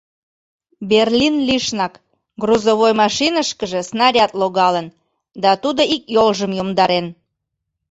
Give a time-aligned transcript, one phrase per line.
[0.91, 1.93] Берлин лишнак
[2.41, 4.87] грузовой машинышкыже снаряд логалын
[5.43, 7.07] да тудо ик йолжым йомдарен.